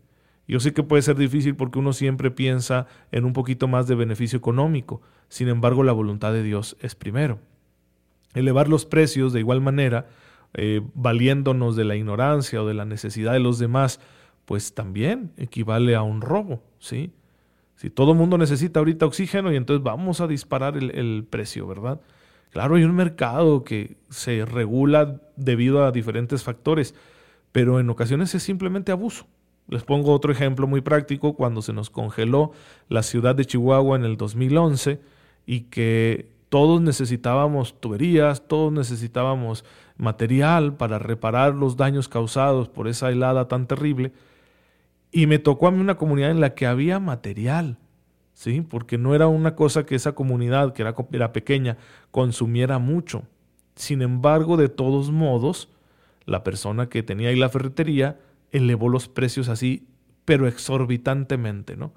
Yo 0.47 0.59
sé 0.59 0.73
que 0.73 0.83
puede 0.83 1.01
ser 1.01 1.15
difícil 1.15 1.55
porque 1.55 1.79
uno 1.79 1.93
siempre 1.93 2.29
piensa 2.29 2.87
en 3.11 3.23
un 3.23 3.31
poquito 3.31 3.69
más 3.69 3.87
de 3.87 3.95
beneficio 3.95 4.37
económico, 4.37 5.01
sin 5.29 5.47
embargo 5.47 5.83
la 5.83 5.93
voluntad 5.93 6.33
de 6.33 6.43
Dios 6.43 6.75
es 6.81 6.95
primero. 6.95 7.39
Elevar 8.33 8.67
los 8.67 8.85
precios 8.85 9.31
de 9.31 9.39
igual 9.39 9.61
manera, 9.61 10.07
eh, 10.53 10.81
valiéndonos 10.93 11.75
de 11.75 11.85
la 11.85 11.95
ignorancia 11.95 12.61
o 12.61 12.67
de 12.67 12.73
la 12.73 12.85
necesidad 12.85 13.33
de 13.33 13.39
los 13.39 13.59
demás, 13.59 13.99
pues 14.45 14.73
también 14.73 15.31
equivale 15.37 15.95
a 15.95 16.01
un 16.01 16.21
robo, 16.21 16.61
¿sí? 16.79 17.11
Si 17.75 17.89
todo 17.89 18.11
el 18.11 18.17
mundo 18.17 18.37
necesita 18.37 18.79
ahorita 18.79 19.05
oxígeno 19.05 19.51
y 19.51 19.55
entonces 19.55 19.83
vamos 19.83 20.21
a 20.21 20.27
disparar 20.27 20.77
el, 20.77 20.91
el 20.91 21.25
precio, 21.29 21.65
¿verdad? 21.67 21.99
Claro, 22.51 22.75
hay 22.75 22.83
un 22.83 22.95
mercado 22.95 23.63
que 23.63 23.97
se 24.09 24.45
regula 24.45 25.21
debido 25.37 25.85
a 25.85 25.91
diferentes 25.91 26.43
factores, 26.43 26.93
pero 27.51 27.79
en 27.79 27.89
ocasiones 27.89 28.35
es 28.35 28.43
simplemente 28.43 28.91
abuso. 28.91 29.25
Les 29.67 29.83
pongo 29.83 30.11
otro 30.11 30.33
ejemplo 30.33 30.67
muy 30.67 30.81
práctico, 30.81 31.33
cuando 31.33 31.61
se 31.61 31.71
nos 31.71 31.89
congeló 31.89 32.51
la 32.89 33.03
ciudad 33.03 33.35
de 33.35 33.45
Chihuahua 33.45 33.95
en 33.95 34.03
el 34.03 34.17
2011 34.17 34.99
y 35.45 35.61
que 35.61 36.30
todos 36.51 36.81
necesitábamos 36.81 37.79
tuberías, 37.79 38.45
todos 38.45 38.73
necesitábamos 38.73 39.63
material 39.95 40.75
para 40.75 40.99
reparar 40.99 41.55
los 41.55 41.77
daños 41.77 42.09
causados 42.09 42.67
por 42.67 42.89
esa 42.89 43.09
helada 43.09 43.47
tan 43.47 43.67
terrible. 43.67 44.11
Y 45.13 45.27
me 45.27 45.39
tocó 45.39 45.67
a 45.67 45.71
mí 45.71 45.79
una 45.79 45.95
comunidad 45.95 46.29
en 46.29 46.41
la 46.41 46.53
que 46.53 46.67
había 46.67 46.99
material, 46.99 47.77
¿sí? 48.33 48.59
Porque 48.59 48.97
no 48.97 49.15
era 49.15 49.27
una 49.27 49.55
cosa 49.55 49.85
que 49.85 49.95
esa 49.95 50.11
comunidad, 50.11 50.73
que 50.73 50.81
era, 50.81 51.31
pequeña, 51.31 51.77
consumiera 52.11 52.79
mucho. 52.79 53.23
Sin 53.75 54.01
embargo, 54.01 54.57
de 54.57 54.67
todos 54.67 55.09
modos, 55.09 55.69
la 56.25 56.43
persona 56.43 56.89
que 56.89 57.01
tenía 57.01 57.29
ahí 57.29 57.37
la 57.37 57.47
ferretería 57.47 58.19
elevó 58.51 58.89
los 58.89 59.07
precios 59.07 59.47
así, 59.47 59.87
pero 60.25 60.49
exorbitantemente, 60.49 61.77
¿no? 61.77 61.93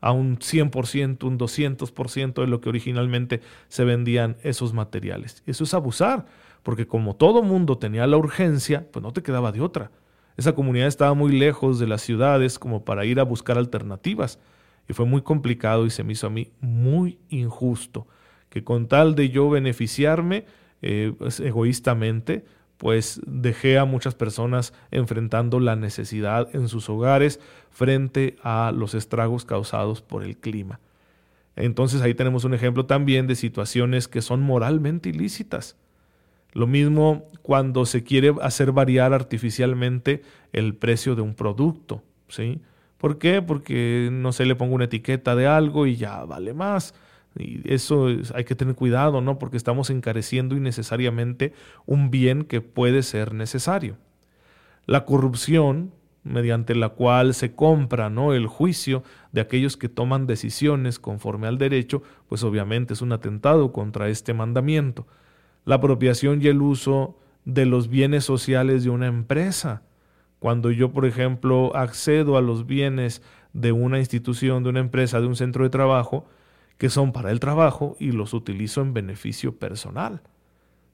A 0.00 0.12
un 0.12 0.38
100%, 0.38 1.24
un 1.24 1.38
200% 1.38 2.34
de 2.40 2.46
lo 2.46 2.60
que 2.60 2.68
originalmente 2.68 3.40
se 3.68 3.84
vendían 3.84 4.36
esos 4.42 4.72
materiales. 4.72 5.42
Eso 5.46 5.64
es 5.64 5.74
abusar, 5.74 6.26
porque 6.62 6.86
como 6.86 7.16
todo 7.16 7.42
mundo 7.42 7.78
tenía 7.78 8.06
la 8.06 8.16
urgencia, 8.16 8.86
pues 8.92 9.02
no 9.02 9.12
te 9.12 9.22
quedaba 9.22 9.52
de 9.52 9.60
otra. 9.60 9.90
Esa 10.36 10.54
comunidad 10.54 10.88
estaba 10.88 11.14
muy 11.14 11.32
lejos 11.32 11.78
de 11.78 11.86
las 11.86 12.02
ciudades 12.02 12.58
como 12.58 12.84
para 12.84 13.04
ir 13.04 13.20
a 13.20 13.24
buscar 13.24 13.56
alternativas. 13.56 14.38
Y 14.88 14.92
fue 14.92 15.06
muy 15.06 15.22
complicado 15.22 15.86
y 15.86 15.90
se 15.90 16.04
me 16.04 16.12
hizo 16.12 16.26
a 16.26 16.30
mí 16.30 16.52
muy 16.60 17.18
injusto 17.28 18.06
que 18.48 18.64
con 18.64 18.88
tal 18.88 19.14
de 19.14 19.28
yo 19.28 19.50
beneficiarme 19.50 20.46
eh, 20.82 21.12
pues, 21.18 21.40
egoístamente, 21.40 22.44
pues 22.78 23.20
dejé 23.26 23.78
a 23.78 23.84
muchas 23.84 24.14
personas 24.14 24.72
enfrentando 24.90 25.60
la 25.60 25.76
necesidad 25.76 26.54
en 26.54 26.68
sus 26.68 26.88
hogares 26.88 27.40
frente 27.70 28.36
a 28.42 28.72
los 28.74 28.94
estragos 28.94 29.44
causados 29.44 30.02
por 30.02 30.22
el 30.22 30.36
clima. 30.36 30.80
Entonces 31.56 32.02
ahí 32.02 32.14
tenemos 32.14 32.44
un 32.44 32.54
ejemplo 32.54 32.84
también 32.84 33.26
de 33.26 33.34
situaciones 33.34 34.08
que 34.08 34.20
son 34.20 34.42
moralmente 34.42 35.08
ilícitas. 35.08 35.76
Lo 36.52 36.66
mismo 36.66 37.24
cuando 37.42 37.86
se 37.86 38.02
quiere 38.02 38.34
hacer 38.42 38.72
variar 38.72 39.12
artificialmente 39.12 40.22
el 40.52 40.74
precio 40.74 41.14
de 41.14 41.22
un 41.22 41.34
producto, 41.34 42.02
¿sí? 42.28 42.60
¿Por 42.98 43.18
qué? 43.18 43.42
Porque 43.42 44.08
no 44.10 44.32
se 44.32 44.46
le 44.46 44.54
pongo 44.54 44.74
una 44.74 44.86
etiqueta 44.86 45.34
de 45.36 45.46
algo 45.46 45.86
y 45.86 45.96
ya 45.96 46.24
vale 46.24 46.54
más. 46.54 46.94
Y 47.38 47.62
eso 47.64 48.08
hay 48.34 48.44
que 48.44 48.54
tener 48.54 48.74
cuidado, 48.74 49.20
¿no? 49.20 49.38
Porque 49.38 49.56
estamos 49.56 49.90
encareciendo 49.90 50.56
innecesariamente 50.56 51.52
un 51.84 52.10
bien 52.10 52.44
que 52.44 52.60
puede 52.60 53.02
ser 53.02 53.34
necesario. 53.34 53.96
La 54.86 55.04
corrupción, 55.04 55.92
mediante 56.22 56.74
la 56.74 56.90
cual 56.90 57.34
se 57.34 57.54
compra, 57.54 58.10
¿no? 58.10 58.32
El 58.32 58.46
juicio 58.46 59.02
de 59.32 59.40
aquellos 59.40 59.76
que 59.76 59.88
toman 59.88 60.26
decisiones 60.26 60.98
conforme 60.98 61.46
al 61.46 61.58
derecho, 61.58 62.02
pues 62.28 62.42
obviamente 62.42 62.94
es 62.94 63.02
un 63.02 63.12
atentado 63.12 63.72
contra 63.72 64.08
este 64.08 64.34
mandamiento. 64.34 65.06
La 65.64 65.76
apropiación 65.76 66.40
y 66.42 66.48
el 66.48 66.62
uso 66.62 67.18
de 67.44 67.66
los 67.66 67.88
bienes 67.88 68.24
sociales 68.24 68.84
de 68.84 68.90
una 68.90 69.06
empresa. 69.06 69.82
Cuando 70.38 70.70
yo, 70.70 70.92
por 70.92 71.06
ejemplo, 71.06 71.74
accedo 71.74 72.36
a 72.36 72.42
los 72.42 72.66
bienes 72.66 73.22
de 73.52 73.72
una 73.72 73.98
institución, 73.98 74.62
de 74.62 74.68
una 74.68 74.80
empresa, 74.80 75.20
de 75.20 75.26
un 75.26 75.36
centro 75.36 75.64
de 75.64 75.70
trabajo, 75.70 76.26
que 76.78 76.90
son 76.90 77.12
para 77.12 77.30
el 77.30 77.40
trabajo 77.40 77.96
y 77.98 78.12
los 78.12 78.34
utilizo 78.34 78.82
en 78.82 78.92
beneficio 78.92 79.56
personal. 79.56 80.22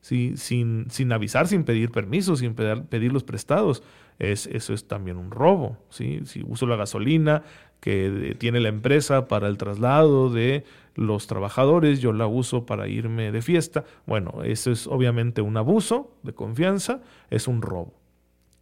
¿sí? 0.01 0.35
Sin, 0.37 0.91
sin 0.91 1.13
avisar, 1.13 1.49
sin 1.49 1.65
pedir 1.65 1.91
permiso, 1.91 2.37
sin 2.37 2.55
pedir, 2.55 3.13
los 3.13 3.25
prestados. 3.25 3.83
Es, 4.19 4.47
eso 4.47 4.75
es 4.75 4.87
también 4.87 5.17
un 5.17 5.31
robo. 5.31 5.79
¿sí? 5.89 6.21
Si 6.25 6.45
uso 6.47 6.67
la 6.67 6.77
gasolina 6.77 7.43
que 7.81 8.37
tiene 8.39 8.61
la 8.61 8.69
empresa 8.69 9.27
para 9.27 9.49
el 9.49 9.59
traslado 9.59 10.31
de 10.31 10.65
los 10.95 11.27
trabajadores, 11.27 12.01
yo 12.01 12.13
la 12.13 12.27
uso 12.29 12.65
para 12.65 12.87
irme 12.87 13.33
de 13.33 13.43
fiesta. 13.43 13.85
Bueno, 14.07 14.43
eso 14.45 14.71
es 14.71 14.87
obviamente 14.87 15.43
un 15.43 15.57
abuso 15.57 16.17
de 16.23 16.33
confianza, 16.33 17.01
es 17.31 17.49
un 17.49 17.61
robo. 17.61 17.95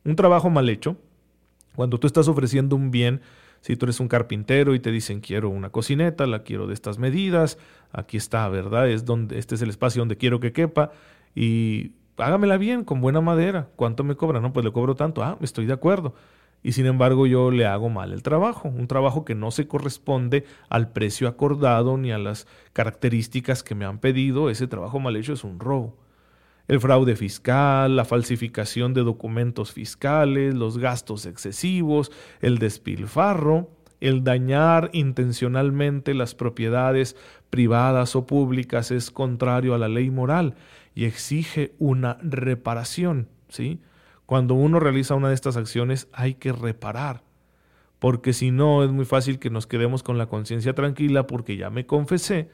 Un 0.04 0.16
trabajo 0.16 0.48
mal 0.48 0.70
hecho, 0.70 0.96
cuando 1.76 2.00
tú 2.00 2.06
estás 2.06 2.28
ofreciendo 2.28 2.76
un 2.76 2.90
bien 2.90 3.20
si 3.60 3.76
tú 3.76 3.86
eres 3.86 4.00
un 4.00 4.08
carpintero 4.08 4.74
y 4.74 4.80
te 4.80 4.90
dicen 4.90 5.20
quiero 5.20 5.50
una 5.50 5.70
cocineta, 5.70 6.26
la 6.26 6.42
quiero 6.42 6.66
de 6.66 6.74
estas 6.74 6.98
medidas, 6.98 7.58
aquí 7.92 8.16
está, 8.16 8.48
¿verdad? 8.48 8.88
Es 8.88 9.04
donde, 9.04 9.38
este 9.38 9.54
es 9.54 9.62
el 9.62 9.70
espacio 9.70 10.00
donde 10.00 10.16
quiero 10.16 10.40
que 10.40 10.52
quepa 10.52 10.92
y 11.34 11.92
hágamela 12.16 12.56
bien, 12.56 12.84
con 12.84 13.00
buena 13.00 13.20
madera. 13.20 13.68
¿Cuánto 13.76 14.04
me 14.04 14.16
cobra? 14.16 14.40
No, 14.40 14.52
pues 14.52 14.64
le 14.64 14.72
cobro 14.72 14.94
tanto. 14.94 15.22
Ah, 15.22 15.38
estoy 15.40 15.66
de 15.66 15.72
acuerdo. 15.72 16.14
Y 16.62 16.72
sin 16.72 16.86
embargo 16.86 17.26
yo 17.26 17.50
le 17.50 17.64
hago 17.64 17.88
mal 17.88 18.12
el 18.12 18.22
trabajo, 18.22 18.68
un 18.68 18.86
trabajo 18.86 19.24
que 19.24 19.34
no 19.34 19.50
se 19.50 19.66
corresponde 19.66 20.44
al 20.68 20.92
precio 20.92 21.26
acordado 21.26 21.96
ni 21.96 22.12
a 22.12 22.18
las 22.18 22.46
características 22.74 23.62
que 23.62 23.74
me 23.74 23.86
han 23.86 23.98
pedido, 23.98 24.50
ese 24.50 24.66
trabajo 24.66 25.00
mal 25.00 25.16
hecho 25.16 25.32
es 25.32 25.42
un 25.42 25.58
robo 25.58 25.96
el 26.70 26.78
fraude 26.78 27.16
fiscal, 27.16 27.96
la 27.96 28.04
falsificación 28.04 28.94
de 28.94 29.02
documentos 29.02 29.72
fiscales, 29.72 30.54
los 30.54 30.78
gastos 30.78 31.26
excesivos, 31.26 32.12
el 32.40 32.58
despilfarro, 32.58 33.72
el 33.98 34.22
dañar 34.22 34.88
intencionalmente 34.92 36.14
las 36.14 36.36
propiedades 36.36 37.16
privadas 37.50 38.14
o 38.14 38.24
públicas 38.24 38.92
es 38.92 39.10
contrario 39.10 39.74
a 39.74 39.78
la 39.78 39.88
ley 39.88 40.10
moral 40.12 40.54
y 40.94 41.06
exige 41.06 41.74
una 41.80 42.18
reparación, 42.22 43.28
¿sí? 43.48 43.80
Cuando 44.24 44.54
uno 44.54 44.78
realiza 44.78 45.16
una 45.16 45.30
de 45.30 45.34
estas 45.34 45.56
acciones 45.56 46.06
hay 46.12 46.34
que 46.34 46.52
reparar, 46.52 47.24
porque 47.98 48.32
si 48.32 48.52
no 48.52 48.84
es 48.84 48.92
muy 48.92 49.06
fácil 49.06 49.40
que 49.40 49.50
nos 49.50 49.66
quedemos 49.66 50.04
con 50.04 50.18
la 50.18 50.26
conciencia 50.26 50.72
tranquila 50.72 51.26
porque 51.26 51.56
ya 51.56 51.68
me 51.68 51.84
confesé, 51.84 52.48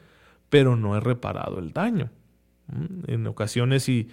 pero 0.49 0.75
no 0.75 0.97
he 0.97 1.01
reparado 1.01 1.59
el 1.59 1.71
daño. 1.71 2.09
En 3.07 3.27
ocasiones 3.27 3.83
si 3.83 4.09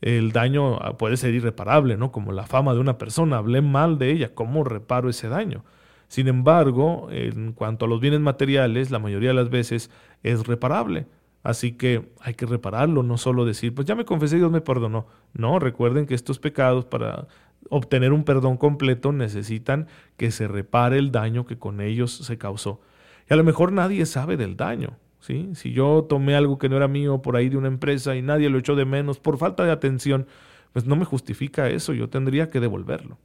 el 0.00 0.32
daño 0.32 0.76
ah, 0.76 0.96
puede 0.96 1.16
ser 1.16 1.34
irreparable, 1.34 1.96
¿no? 1.96 2.12
Como 2.12 2.32
la 2.32 2.46
fama 2.46 2.74
de 2.74 2.80
una 2.80 2.98
persona, 2.98 3.38
hablé 3.38 3.62
mal 3.62 3.98
de 3.98 4.12
ella, 4.12 4.34
¿cómo 4.34 4.64
reparo 4.64 5.08
ese 5.08 5.28
daño? 5.28 5.64
Sin 6.08 6.28
embargo, 6.28 7.08
en 7.10 7.52
cuanto 7.52 7.84
a 7.84 7.88
los 7.88 8.00
bienes 8.00 8.20
materiales, 8.20 8.90
la 8.90 8.98
mayoría 8.98 9.30
de 9.30 9.34
las 9.34 9.50
veces 9.50 9.90
es 10.22 10.46
reparable. 10.46 11.06
Así 11.42 11.72
que 11.72 12.12
hay 12.20 12.34
que 12.34 12.46
repararlo, 12.46 13.02
no 13.02 13.18
solo 13.18 13.44
decir, 13.44 13.74
pues 13.74 13.86
ya 13.86 13.94
me 13.94 14.04
confesé 14.04 14.36
y 14.36 14.38
Dios 14.38 14.50
me 14.50 14.60
perdonó. 14.60 15.06
No, 15.34 15.58
recuerden 15.58 16.06
que 16.06 16.14
estos 16.14 16.38
pecados 16.38 16.84
para 16.84 17.28
obtener 17.68 18.12
un 18.12 18.24
perdón 18.24 18.56
completo 18.56 19.12
necesitan 19.12 19.86
que 20.16 20.30
se 20.30 20.48
repare 20.48 20.98
el 20.98 21.12
daño 21.12 21.46
que 21.46 21.58
con 21.58 21.80
ellos 21.80 22.12
se 22.12 22.38
causó. 22.38 22.80
Y 23.28 23.34
a 23.34 23.36
lo 23.36 23.44
mejor 23.44 23.72
nadie 23.72 24.06
sabe 24.06 24.36
del 24.36 24.56
daño. 24.56 24.96
Si 25.20 25.72
yo 25.72 26.06
tomé 26.08 26.34
algo 26.34 26.58
que 26.58 26.68
no 26.68 26.76
era 26.76 26.88
mío 26.88 27.20
por 27.20 27.36
ahí 27.36 27.48
de 27.48 27.56
una 27.56 27.68
empresa 27.68 28.16
y 28.16 28.22
nadie 28.22 28.48
lo 28.48 28.58
echó 28.58 28.76
de 28.76 28.84
menos 28.84 29.18
por 29.18 29.36
falta 29.36 29.64
de 29.64 29.72
atención, 29.72 30.26
pues 30.72 30.86
no 30.86 30.96
me 30.96 31.04
justifica 31.04 31.68
eso, 31.68 31.92
yo 31.92 32.08
tendría 32.08 32.48
que 32.48 32.60
devolverlo. 32.60 33.18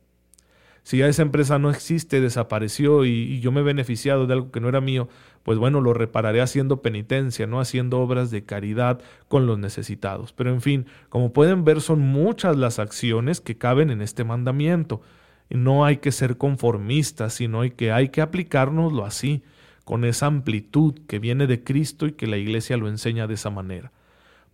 Si 0.82 0.98
ya 0.98 1.08
esa 1.08 1.22
empresa 1.22 1.60
no 1.60 1.70
existe, 1.70 2.20
desapareció 2.20 3.06
y, 3.06 3.12
y, 3.12 3.40
yo 3.40 3.54
me 3.54 3.62
he 3.62 3.64
beneficiado 3.64 4.28
de 4.28 4.34
algo 4.34 4.52
que 4.52 4.60
no 4.60 4.68
era 4.68 4.82
mío, 4.82 5.08
pues 5.44 5.58
bueno, 5.58 5.80
lo 5.80 5.94
repararé 5.94 6.42
haciendo 6.42 6.82
penitencia, 6.82 7.48
no 7.48 7.62
haciendo 7.62 8.02
obras 8.02 8.32
de 8.32 8.44
caridad 8.44 9.00
con 9.30 9.48
los 9.48 9.58
necesitados. 9.58 10.34
Pero 10.34 10.50
en 10.50 10.60
fin, 10.60 10.86
como 11.08 11.32
pueden 11.32 11.64
ver, 11.64 11.80
son 11.80 12.02
muchas 12.02 12.58
las 12.58 12.80
acciones 12.80 13.40
que 13.40 13.58
caben 13.58 13.92
en 13.92 14.02
este 14.02 14.26
mandamiento. 14.26 15.02
No 15.50 15.86
hay 15.86 15.98
que 15.98 16.12
ser 16.12 16.36
conformistas, 16.36 17.34
sino 17.34 17.62
que 17.78 17.94
hay 17.94 18.10
que 18.10 18.20
aplicárnoslo 18.20 19.06
así 19.06 19.42
con 19.84 20.06
esa 20.06 20.28
amplitud 20.28 20.94
que 21.08 21.20
viene 21.20 21.48
de 21.48 21.64
Cristo 21.64 22.08
y 22.08 22.14
que 22.14 22.28
la 22.28 22.38
iglesia 22.38 22.78
lo 22.78 22.88
enseña 22.88 23.28
de 23.28 23.34
esa 23.34 23.50
manera, 23.50 23.92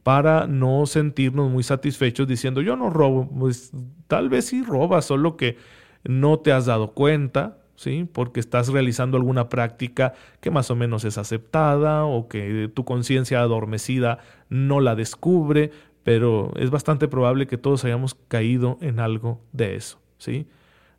para 0.04 0.48
no 0.48 0.86
sentirnos 0.86 1.52
muy 1.52 1.64
satisfechos 1.64 2.28
diciendo 2.28 2.62
yo 2.62 2.76
no 2.76 2.90
robo, 2.90 3.30
pues 3.30 3.72
tal 4.08 4.30
vez 4.30 4.46
sí 4.46 4.64
robas, 4.64 5.06
solo 5.06 5.38
que 5.38 5.58
no 6.04 6.40
te 6.40 6.52
has 6.52 6.66
dado 6.66 6.92
cuenta, 6.94 7.58
¿sí? 7.76 8.08
Porque 8.12 8.40
estás 8.40 8.70
realizando 8.70 9.18
alguna 9.18 9.50
práctica 9.50 10.14
que 10.40 10.52
más 10.52 10.72
o 10.72 10.76
menos 10.76 11.06
es 11.06 11.18
aceptada 11.18 12.06
o 12.06 12.28
que 12.28 12.70
tu 12.74 12.86
conciencia 12.86 13.42
adormecida 13.42 14.20
no 14.50 14.80
la 14.80 14.96
descubre, 14.96 15.72
pero 16.04 16.54
es 16.56 16.72
bastante 16.72 17.08
probable 17.08 17.48
que 17.48 17.58
todos 17.58 17.86
hayamos 17.86 18.16
caído 18.16 18.78
en 18.82 19.00
algo 19.00 19.42
de 19.52 19.76
eso, 19.76 20.00
¿sí? 20.18 20.48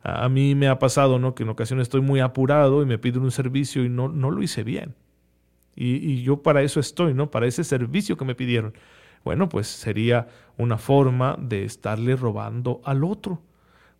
A 0.03 0.29
mí 0.29 0.55
me 0.55 0.67
ha 0.67 0.79
pasado, 0.79 1.19
¿no? 1.19 1.35
Que 1.35 1.43
en 1.43 1.49
ocasiones 1.49 1.83
estoy 1.83 2.01
muy 2.01 2.19
apurado 2.19 2.81
y 2.81 2.85
me 2.85 2.97
piden 2.97 3.21
un 3.21 3.31
servicio 3.31 3.83
y 3.83 3.89
no, 3.89 4.07
no 4.09 4.31
lo 4.31 4.41
hice 4.41 4.63
bien. 4.63 4.95
Y, 5.75 5.95
y, 5.95 6.23
yo 6.23 6.41
para 6.41 6.63
eso 6.63 6.79
estoy, 6.79 7.13
¿no? 7.13 7.31
Para 7.31 7.47
ese 7.47 7.63
servicio 7.63 8.17
que 8.17 8.25
me 8.25 8.35
pidieron. 8.35 8.73
Bueno, 9.23 9.47
pues 9.47 9.67
sería 9.67 10.27
una 10.57 10.77
forma 10.77 11.37
de 11.39 11.63
estarle 11.63 12.15
robando 12.15 12.81
al 12.83 13.03
otro. 13.03 13.41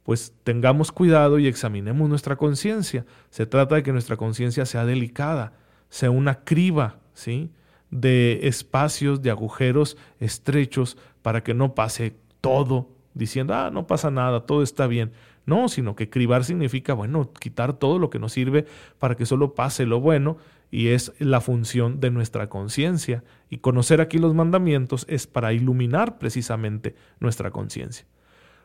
Pues 0.03 0.33
tengamos 0.43 0.91
cuidado 0.91 1.37
y 1.37 1.47
examinemos 1.47 2.09
nuestra 2.09 2.35
conciencia. 2.35 3.05
Se 3.29 3.45
trata 3.45 3.75
de 3.75 3.83
que 3.83 3.93
nuestra 3.93 4.17
conciencia 4.17 4.65
sea 4.65 4.85
delicada, 4.85 5.53
sea 5.89 6.09
una 6.09 6.43
criba, 6.43 6.97
¿sí? 7.13 7.51
De 7.91 8.47
espacios, 8.47 9.21
de 9.21 9.29
agujeros 9.29 9.97
estrechos 10.19 10.97
para 11.21 11.43
que 11.43 11.53
no 11.53 11.75
pase 11.75 12.15
todo 12.41 12.89
diciendo, 13.13 13.53
ah, 13.53 13.69
no 13.71 13.87
pasa 13.87 14.09
nada, 14.09 14.45
todo 14.45 14.63
está 14.63 14.87
bien. 14.87 15.11
No, 15.45 15.69
sino 15.69 15.95
que 15.95 16.09
cribar 16.09 16.43
significa, 16.43 16.93
bueno, 16.93 17.31
quitar 17.33 17.73
todo 17.73 17.99
lo 17.99 18.09
que 18.09 18.19
nos 18.19 18.33
sirve 18.33 18.65
para 18.99 19.15
que 19.15 19.25
solo 19.25 19.55
pase 19.55 19.85
lo 19.85 19.99
bueno 19.99 20.37
y 20.69 20.89
es 20.89 21.13
la 21.19 21.41
función 21.41 21.99
de 21.99 22.11
nuestra 22.11 22.47
conciencia. 22.47 23.23
Y 23.49 23.57
conocer 23.57 24.01
aquí 24.01 24.17
los 24.17 24.33
mandamientos 24.33 25.05
es 25.09 25.27
para 25.27 25.53
iluminar 25.53 26.17
precisamente 26.19 26.95
nuestra 27.19 27.51
conciencia. 27.51 28.05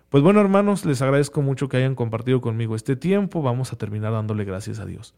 Pues 0.08 0.22
bueno, 0.22 0.40
hermanos, 0.40 0.84
les 0.84 1.02
agradezco 1.02 1.42
mucho 1.42 1.68
que 1.68 1.78
hayan 1.78 1.96
compartido 1.96 2.40
conmigo 2.40 2.76
este 2.76 2.94
tiempo. 2.94 3.42
Vamos 3.42 3.72
a 3.72 3.76
terminar 3.76 4.12
dándole 4.12 4.44
gracias 4.44 4.78
a 4.78 4.86
Dios. 4.86 5.14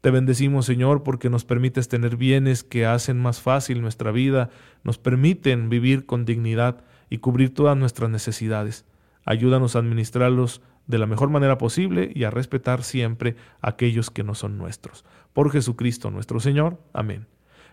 Te 0.00 0.10
bendecimos, 0.10 0.66
Señor, 0.66 1.04
porque 1.04 1.30
nos 1.30 1.44
permites 1.44 1.86
tener 1.86 2.16
bienes 2.16 2.64
que 2.64 2.84
hacen 2.84 3.20
más 3.20 3.40
fácil 3.40 3.80
nuestra 3.80 4.10
vida, 4.10 4.50
nos 4.82 4.98
permiten 4.98 5.68
vivir 5.68 6.06
con 6.06 6.24
dignidad 6.24 6.82
y 7.08 7.18
cubrir 7.18 7.54
todas 7.54 7.76
nuestras 7.76 8.10
necesidades. 8.10 8.84
Ayúdanos 9.24 9.76
a 9.76 9.80
administrarlos 9.80 10.62
de 10.86 10.98
la 10.98 11.06
mejor 11.06 11.30
manera 11.30 11.58
posible 11.58 12.10
y 12.14 12.24
a 12.24 12.30
respetar 12.30 12.82
siempre 12.82 13.36
a 13.60 13.70
aquellos 13.70 14.10
que 14.10 14.24
no 14.24 14.34
son 14.34 14.58
nuestros. 14.58 15.04
Por 15.32 15.50
Jesucristo 15.50 16.10
nuestro 16.10 16.40
Señor. 16.40 16.78
Amén. 16.92 17.26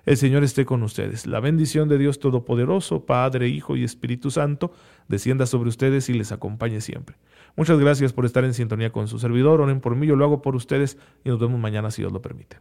El 0.05 0.17
Señor 0.17 0.43
esté 0.43 0.65
con 0.65 0.83
ustedes. 0.83 1.27
La 1.27 1.39
bendición 1.39 1.89
de 1.89 1.97
Dios 1.97 2.19
Todopoderoso, 2.19 3.05
Padre, 3.05 3.49
Hijo 3.49 3.75
y 3.75 3.83
Espíritu 3.83 4.31
Santo, 4.31 4.71
descienda 5.07 5.45
sobre 5.45 5.69
ustedes 5.69 6.09
y 6.09 6.13
les 6.13 6.31
acompañe 6.31 6.81
siempre. 6.81 7.17
Muchas 7.55 7.79
gracias 7.79 8.13
por 8.13 8.25
estar 8.25 8.43
en 8.45 8.53
sintonía 8.53 8.91
con 8.91 9.07
su 9.07 9.19
servidor. 9.19 9.61
Oren 9.61 9.81
por 9.81 9.95
mí, 9.95 10.07
yo 10.07 10.15
lo 10.15 10.25
hago 10.25 10.41
por 10.41 10.55
ustedes 10.55 10.97
y 11.23 11.29
nos 11.29 11.39
vemos 11.39 11.59
mañana 11.59 11.91
si 11.91 12.01
Dios 12.01 12.13
lo 12.13 12.21
permite. 12.21 12.57